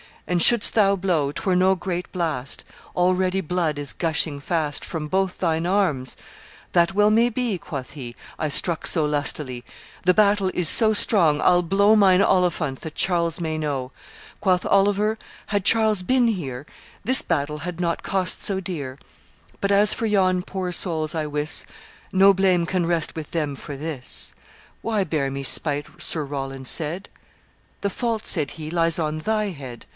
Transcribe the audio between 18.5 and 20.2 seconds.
dear; But as for